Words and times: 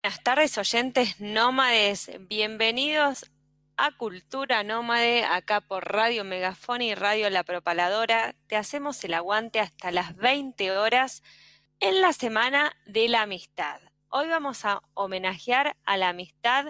Buenas 0.00 0.22
tardes, 0.22 0.56
oyentes 0.58 1.20
nómades. 1.20 2.08
Bienvenidos 2.20 3.28
a 3.76 3.90
Cultura 3.96 4.62
Nómade, 4.62 5.24
acá 5.24 5.60
por 5.60 5.92
Radio 5.92 6.22
Megafón 6.22 6.82
y 6.82 6.94
Radio 6.94 7.28
La 7.30 7.42
Propaladora. 7.42 8.36
Te 8.46 8.54
hacemos 8.54 9.02
el 9.02 9.14
aguante 9.14 9.58
hasta 9.58 9.90
las 9.90 10.14
20 10.14 10.70
horas 10.78 11.24
en 11.80 12.00
la 12.00 12.12
Semana 12.12 12.76
de 12.86 13.08
la 13.08 13.22
Amistad. 13.22 13.80
Hoy 14.08 14.28
vamos 14.28 14.64
a 14.64 14.82
homenajear 14.94 15.76
a 15.84 15.96
la 15.96 16.10
amistad 16.10 16.66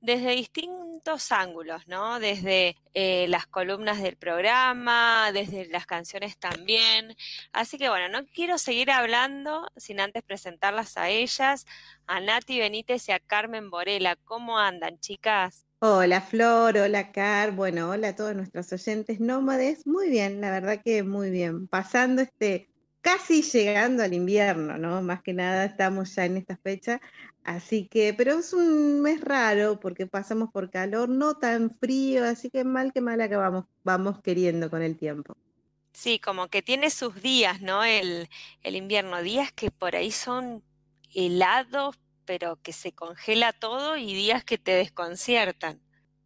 desde 0.00 0.30
distintos 0.30 1.32
ángulos, 1.32 1.86
¿no? 1.86 2.20
Desde 2.20 2.76
eh, 2.94 3.26
las 3.28 3.46
columnas 3.46 4.02
del 4.02 4.16
programa, 4.16 5.30
desde 5.32 5.66
las 5.66 5.86
canciones 5.86 6.38
también. 6.38 7.16
Así 7.52 7.78
que 7.78 7.88
bueno, 7.88 8.08
no 8.08 8.26
quiero 8.26 8.58
seguir 8.58 8.90
hablando 8.90 9.68
sin 9.76 10.00
antes 10.00 10.22
presentarlas 10.22 10.96
a 10.96 11.08
ellas, 11.08 11.66
a 12.06 12.20
Nati 12.20 12.58
Benítez 12.58 13.08
y 13.08 13.12
a 13.12 13.20
Carmen 13.20 13.70
Borela. 13.70 14.16
¿Cómo 14.24 14.58
andan, 14.58 14.98
chicas? 15.00 15.66
Hola 15.82 16.20
Flor, 16.20 16.76
hola 16.76 17.10
Car, 17.10 17.52
bueno, 17.52 17.88
hola 17.88 18.08
a 18.08 18.14
todos 18.14 18.34
nuestros 18.34 18.70
oyentes 18.72 19.18
nómades. 19.18 19.86
Muy 19.86 20.10
bien, 20.10 20.40
la 20.40 20.50
verdad 20.50 20.82
que 20.84 21.02
muy 21.02 21.30
bien. 21.30 21.68
Pasando 21.68 22.20
este, 22.20 22.68
casi 23.00 23.42
llegando 23.42 24.02
al 24.02 24.14
invierno, 24.14 24.78
¿no? 24.78 25.02
Más 25.02 25.22
que 25.22 25.32
nada 25.32 25.64
estamos 25.64 26.14
ya 26.14 26.24
en 26.26 26.36
esta 26.36 26.56
fecha, 26.56 27.00
Así 27.44 27.88
que, 27.88 28.12
pero 28.14 28.38
es 28.38 28.52
un 28.52 29.00
mes 29.00 29.20
raro 29.20 29.80
porque 29.80 30.06
pasamos 30.06 30.50
por 30.52 30.70
calor, 30.70 31.08
no 31.08 31.36
tan 31.38 31.74
frío, 31.78 32.24
así 32.24 32.50
que 32.50 32.64
mal 32.64 32.92
que 32.92 33.00
mal 33.00 33.20
acabamos, 33.20 33.64
vamos 33.82 34.20
queriendo 34.22 34.70
con 34.70 34.82
el 34.82 34.96
tiempo. 34.96 35.36
Sí, 35.92 36.18
como 36.18 36.48
que 36.48 36.62
tiene 36.62 36.90
sus 36.90 37.20
días, 37.22 37.60
¿no? 37.60 37.82
El, 37.82 38.28
el 38.62 38.76
invierno, 38.76 39.22
días 39.22 39.52
que 39.52 39.70
por 39.70 39.96
ahí 39.96 40.12
son 40.12 40.62
helados, 41.14 41.98
pero 42.26 42.60
que 42.62 42.72
se 42.72 42.92
congela 42.92 43.52
todo 43.52 43.96
y 43.96 44.14
días 44.14 44.44
que 44.44 44.58
te 44.58 44.72
desconciertan. 44.72 45.80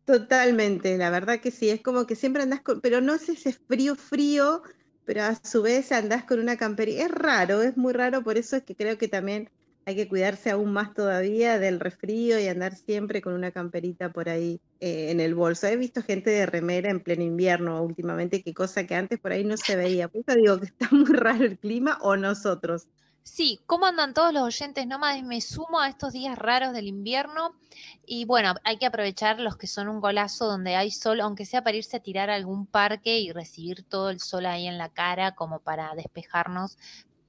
Totalmente, 0.05 0.99
la 0.99 1.09
verdad 1.09 1.41
que 1.41 1.51
sí, 1.51 1.71
es 1.71 1.81
como 1.81 2.07
que 2.07 2.17
siempre 2.17 2.43
andás 2.43 2.61
con, 2.61 2.81
pero 2.83 3.01
no 3.01 3.15
es 3.15 3.29
ese 3.29 3.53
frío 3.53 3.95
frío, 3.97 4.63
pero 5.05 5.23
a 5.23 5.35
su 5.35 5.63
vez 5.63 5.93
andás 5.93 6.25
con 6.25 6.41
una 6.41 6.57
camperita. 6.57 7.05
Es 7.05 7.11
raro, 7.11 7.63
es 7.63 7.77
muy 7.77 7.93
raro, 7.93 8.23
por 8.23 8.37
eso 8.39 8.57
es 8.57 8.63
que 8.65 8.75
creo 8.75 8.99
que 8.99 9.09
también 9.09 9.51
hay 9.87 9.97
que 9.97 10.09
cuidarse 10.09 10.51
aún 10.51 10.73
más 10.73 10.95
todavía 10.95 11.59
del 11.59 11.79
resfrío 11.81 12.39
y 12.39 12.49
andar 12.49 12.75
siempre 12.75 13.21
con 13.21 13.35
una 13.35 13.51
camperita 13.51 14.13
por 14.13 14.29
ahí 14.29 14.61
eh, 14.81 15.11
en 15.11 15.21
el 15.21 15.35
bolso. 15.35 15.67
He 15.67 15.77
visto 15.77 16.03
gente 16.03 16.31
de 16.31 16.47
remera 16.47 16.91
en 16.91 17.01
pleno 17.01 17.23
invierno 17.23 17.83
últimamente, 17.83 18.43
que 18.43 18.55
cosa 18.55 18.87
que 18.87 18.95
antes 18.95 19.21
por 19.21 19.33
ahí 19.33 19.45
no 19.45 19.57
se 19.57 19.77
veía. 19.77 20.09
Por 20.09 20.23
eso 20.27 20.39
digo 20.39 20.59
que 20.59 20.67
está 20.67 20.89
muy 20.91 21.13
raro 21.13 21.45
el 21.45 21.59
clima 21.59 21.99
o 22.01 22.17
nosotros. 22.17 22.89
Sí, 23.25 23.61
¿cómo 23.67 23.87
andan 23.87 24.13
todos 24.13 24.35
los 24.35 24.43
oyentes 24.43 24.87
nómades? 24.87 25.25
Me 25.25 25.41
sumo 25.41 25.81
a 25.81 25.89
estos 25.89 26.13
días 26.13 26.37
raros 26.37 26.75
del 26.75 26.87
invierno 26.87 27.57
y 28.05 28.27
bueno, 28.27 28.53
hay 28.65 28.77
que 28.77 28.85
aprovechar 28.85 29.41
los 29.41 29.57
que 29.57 29.67
son 29.67 29.89
un 29.89 29.99
golazo 29.99 30.45
donde 30.47 30.77
hay 30.77 30.91
sol, 30.91 31.23
aunque 31.23 31.47
sea 31.47 31.65
para 31.65 31.79
irse 31.79 31.97
a 31.97 32.01
tirar 32.01 32.29
a 32.29 32.35
algún 32.35 32.67
parque 32.67 33.19
y 33.19 33.33
recibir 33.33 33.83
todo 33.83 34.11
el 34.11 34.21
sol 34.21 34.45
ahí 34.45 34.67
en 34.67 34.77
la 34.77 34.91
cara 34.91 35.35
como 35.35 35.61
para 35.61 35.95
despejarnos 35.95 36.77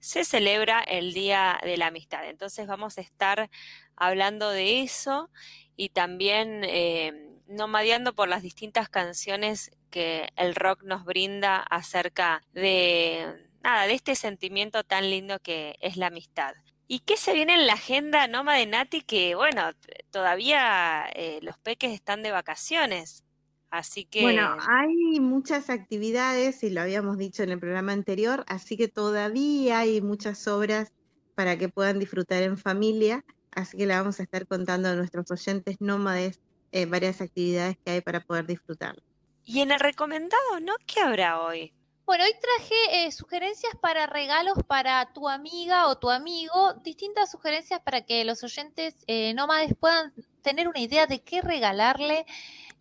se 0.00 0.24
celebra 0.24 0.80
el 0.80 1.12
Día 1.12 1.60
de 1.62 1.76
la 1.76 1.88
Amistad. 1.88 2.28
Entonces 2.28 2.66
vamos 2.66 2.98
a 2.98 3.00
estar 3.00 3.50
hablando 3.96 4.50
de 4.50 4.82
eso 4.82 5.30
y 5.76 5.90
también 5.90 6.62
eh, 6.64 7.27
nomadeando 7.48 8.14
por 8.14 8.28
las 8.28 8.42
distintas 8.42 8.88
canciones 8.88 9.70
que 9.90 10.28
el 10.36 10.54
rock 10.54 10.82
nos 10.84 11.04
brinda 11.04 11.56
acerca 11.56 12.42
de 12.52 13.48
nada, 13.62 13.86
de 13.86 13.94
este 13.94 14.14
sentimiento 14.14 14.84
tan 14.84 15.10
lindo 15.10 15.38
que 15.40 15.76
es 15.80 15.96
la 15.96 16.08
amistad. 16.08 16.54
¿Y 16.86 17.00
qué 17.00 17.16
se 17.16 17.34
viene 17.34 17.54
en 17.54 17.66
la 17.66 17.74
agenda 17.74 18.26
Noma 18.28 18.54
de 18.54 18.66
Nati? 18.66 19.02
Que 19.02 19.34
bueno, 19.34 19.62
todavía 20.10 21.06
eh, 21.14 21.38
los 21.42 21.58
peques 21.58 21.92
están 21.92 22.22
de 22.22 22.30
vacaciones. 22.30 23.24
Así 23.70 24.06
que. 24.06 24.22
Bueno, 24.22 24.56
hay 24.66 25.20
muchas 25.20 25.68
actividades, 25.68 26.62
y 26.62 26.70
lo 26.70 26.80
habíamos 26.80 27.18
dicho 27.18 27.42
en 27.42 27.50
el 27.50 27.60
programa 27.60 27.92
anterior, 27.92 28.44
así 28.48 28.78
que 28.78 28.88
todavía 28.88 29.80
hay 29.80 30.00
muchas 30.00 30.48
obras 30.48 30.92
para 31.34 31.58
que 31.58 31.68
puedan 31.68 31.98
disfrutar 31.98 32.42
en 32.42 32.56
familia. 32.56 33.24
Así 33.50 33.76
que 33.76 33.86
le 33.86 33.94
vamos 33.94 34.20
a 34.20 34.22
estar 34.22 34.46
contando 34.46 34.88
a 34.88 34.94
nuestros 34.94 35.30
oyentes 35.30 35.76
nómades 35.80 36.40
eh, 36.72 36.86
varias 36.86 37.20
actividades 37.20 37.76
que 37.84 37.90
hay 37.90 38.00
para 38.00 38.20
poder 38.20 38.46
disfrutar. 38.46 38.96
Y 39.44 39.60
en 39.60 39.70
el 39.70 39.80
recomendado, 39.80 40.60
¿no? 40.60 40.74
¿Qué 40.86 41.00
habrá 41.00 41.40
hoy? 41.40 41.72
Bueno, 42.08 42.24
hoy 42.24 42.32
traje 42.40 43.06
eh, 43.06 43.12
sugerencias 43.12 43.74
para 43.82 44.06
regalos 44.06 44.56
para 44.66 45.12
tu 45.12 45.28
amiga 45.28 45.88
o 45.88 45.98
tu 45.98 46.10
amigo, 46.10 46.72
distintas 46.82 47.30
sugerencias 47.30 47.80
para 47.80 48.00
que 48.00 48.24
los 48.24 48.42
oyentes 48.42 48.94
eh, 49.06 49.34
nómades 49.34 49.74
puedan 49.78 50.14
tener 50.40 50.68
una 50.68 50.80
idea 50.80 51.06
de 51.06 51.20
qué 51.20 51.42
regalarle 51.42 52.24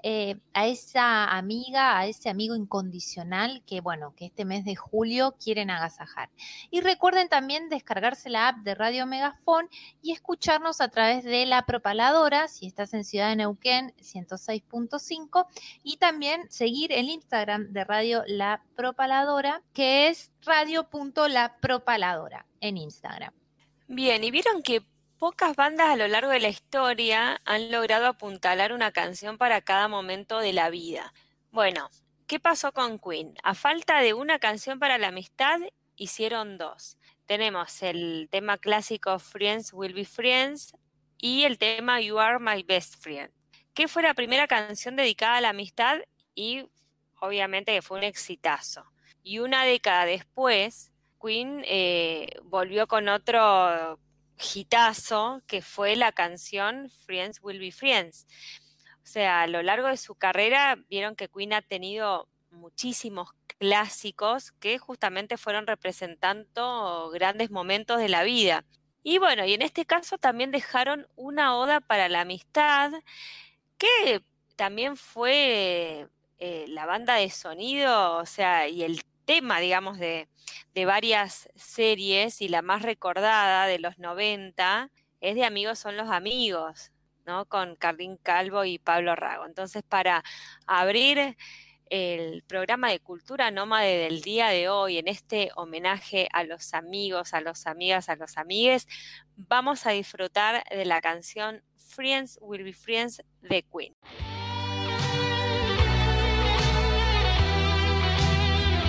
eh, 0.03 0.37
a 0.53 0.67
esa 0.67 1.25
amiga, 1.25 1.97
a 1.97 2.07
ese 2.07 2.29
amigo 2.29 2.55
incondicional 2.55 3.63
que, 3.65 3.81
bueno, 3.81 4.13
que 4.15 4.25
este 4.25 4.45
mes 4.45 4.65
de 4.65 4.75
julio 4.75 5.35
quieren 5.43 5.69
agasajar. 5.69 6.29
Y 6.69 6.81
recuerden 6.81 7.29
también 7.29 7.69
descargarse 7.69 8.29
la 8.29 8.49
app 8.49 8.57
de 8.57 8.75
Radio 8.75 9.05
Megafón 9.05 9.69
y 10.01 10.11
escucharnos 10.11 10.81
a 10.81 10.89
través 10.89 11.23
de 11.23 11.45
la 11.45 11.65
propaladora, 11.65 12.47
si 12.47 12.67
estás 12.67 12.93
en 12.93 13.03
Ciudad 13.03 13.29
de 13.29 13.37
Neuquén 13.37 13.93
106.5, 13.99 15.47
y 15.83 15.97
también 15.97 16.49
seguir 16.49 16.91
el 16.91 17.09
Instagram 17.09 17.73
de 17.73 17.83
Radio 17.83 18.23
La 18.27 18.63
Propaladora, 18.75 19.61
que 19.73 20.07
es 20.07 20.31
radio.lapropaladora 20.43 22.45
en 22.61 22.77
Instagram. 22.77 23.33
Bien, 23.87 24.23
y 24.23 24.31
vieron 24.31 24.61
que 24.61 24.85
Pocas 25.19 25.55
bandas 25.55 25.89
a 25.89 25.95
lo 25.95 26.07
largo 26.07 26.29
de 26.29 26.39
la 26.39 26.49
historia 26.49 27.41
han 27.43 27.71
logrado 27.71 28.05
apuntalar 28.05 28.71
una 28.71 28.91
canción 28.91 29.39
para 29.39 29.61
cada 29.61 29.87
momento 29.87 30.37
de 30.37 30.53
la 30.53 30.69
vida. 30.69 31.11
Bueno, 31.49 31.89
¿qué 32.27 32.39
pasó 32.39 32.71
con 32.71 32.99
Queen? 32.99 33.33
A 33.41 33.55
falta 33.55 33.99
de 34.01 34.13
una 34.13 34.37
canción 34.37 34.77
para 34.77 34.99
la 34.99 35.07
amistad, 35.07 35.59
hicieron 35.95 36.59
dos. 36.59 36.99
Tenemos 37.25 37.81
el 37.81 38.27
tema 38.29 38.59
clásico 38.59 39.17
Friends 39.17 39.73
Will 39.73 39.95
Be 39.95 40.05
Friends 40.05 40.75
y 41.17 41.45
el 41.45 41.57
tema 41.57 41.99
You 41.99 42.19
Are 42.19 42.37
My 42.37 42.61
Best 42.61 43.01
Friend, 43.01 43.31
que 43.73 43.87
fue 43.87 44.03
la 44.03 44.13
primera 44.13 44.45
canción 44.47 44.95
dedicada 44.95 45.37
a 45.37 45.41
la 45.41 45.49
amistad 45.49 45.97
y 46.35 46.69
obviamente 47.19 47.73
que 47.73 47.81
fue 47.81 47.97
un 47.97 48.03
exitazo. 48.03 48.85
Y 49.23 49.39
una 49.39 49.65
década 49.65 50.05
después, 50.05 50.91
Queen 51.19 51.63
eh, 51.65 52.39
volvió 52.43 52.87
con 52.87 53.09
otro 53.09 53.99
hitazo 54.37 55.41
que 55.47 55.61
fue 55.61 55.95
la 55.95 56.11
canción 56.11 56.89
Friends 57.05 57.39
Will 57.41 57.59
Be 57.59 57.71
Friends. 57.71 58.25
O 59.03 59.05
sea, 59.05 59.43
a 59.43 59.47
lo 59.47 59.61
largo 59.63 59.87
de 59.87 59.97
su 59.97 60.15
carrera 60.15 60.77
vieron 60.89 61.15
que 61.15 61.29
Queen 61.29 61.53
ha 61.53 61.61
tenido 61.61 62.27
muchísimos 62.51 63.29
clásicos 63.59 64.51
que 64.53 64.77
justamente 64.77 65.37
fueron 65.37 65.67
representando 65.67 67.09
grandes 67.13 67.49
momentos 67.51 67.99
de 67.99 68.09
la 68.09 68.23
vida. 68.23 68.65
Y 69.03 69.19
bueno, 69.19 69.45
y 69.45 69.53
en 69.53 69.61
este 69.61 69.85
caso 69.85 70.17
también 70.17 70.51
dejaron 70.51 71.07
una 71.15 71.57
oda 71.57 71.79
para 71.79 72.09
la 72.09 72.21
amistad, 72.21 72.91
que 73.77 74.21
también 74.55 74.97
fue 74.97 76.07
eh, 76.39 76.65
la 76.67 76.85
banda 76.85 77.15
de 77.15 77.29
sonido, 77.29 78.17
o 78.17 78.25
sea, 78.25 78.67
y 78.67 78.83
el 78.83 79.01
tema, 79.27 79.59
digamos, 79.59 79.99
de, 79.99 80.27
varias 80.85 81.49
series 81.55 82.39
y 82.41 82.49
la 82.49 82.61
más 82.61 82.83
recordada 82.83 83.65
de 83.65 83.79
los 83.79 83.97
90 83.97 84.91
es 85.21 85.35
de 85.35 85.43
Amigos 85.43 85.79
son 85.79 85.97
los 85.97 86.11
amigos, 86.11 86.91
¿no? 87.25 87.45
Con 87.45 87.75
Carlín 87.75 88.17
Calvo 88.17 88.63
y 88.63 88.77
Pablo 88.77 89.15
Rago. 89.15 89.47
Entonces, 89.47 89.81
para 89.81 90.23
abrir 90.67 91.35
el 91.89 92.43
programa 92.43 92.91
de 92.91 92.99
cultura 92.99 93.49
nómade 93.49 93.97
del 93.97 94.21
día 94.21 94.49
de 94.49 94.69
hoy, 94.69 94.99
en 94.99 95.07
este 95.07 95.49
homenaje 95.55 96.29
a 96.31 96.43
los 96.43 96.75
amigos, 96.75 97.33
a 97.33 97.41
los 97.41 97.65
amigas, 97.65 98.09
a 98.09 98.15
los 98.15 98.37
amigues, 98.37 98.87
vamos 99.35 99.87
a 99.87 99.91
disfrutar 99.91 100.63
de 100.69 100.85
la 100.85 101.01
canción 101.01 101.63
Friends 101.75 102.37
Will 102.39 102.63
Be 102.63 102.73
Friends 102.73 103.23
de 103.41 103.63
Queen. 103.63 103.95